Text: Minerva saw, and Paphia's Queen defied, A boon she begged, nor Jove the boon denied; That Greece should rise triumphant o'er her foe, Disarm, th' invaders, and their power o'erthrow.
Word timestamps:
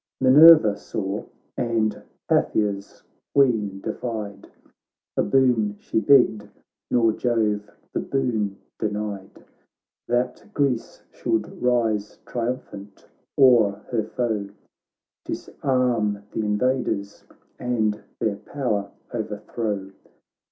Minerva 0.19 0.75
saw, 0.77 1.25
and 1.55 2.01
Paphia's 2.27 3.03
Queen 3.35 3.79
defied, 3.81 4.47
A 5.15 5.21
boon 5.21 5.75
she 5.77 5.99
begged, 5.99 6.49
nor 6.89 7.11
Jove 7.11 7.69
the 7.93 7.99
boon 7.99 8.57
denied; 8.79 9.43
That 10.07 10.43
Greece 10.55 11.03
should 11.11 11.61
rise 11.61 12.17
triumphant 12.25 13.07
o'er 13.37 13.73
her 13.91 14.01
foe, 14.03 14.49
Disarm, 15.23 16.23
th' 16.31 16.35
invaders, 16.37 17.23
and 17.59 18.01
their 18.19 18.37
power 18.37 18.89
o'erthrow. 19.13 19.91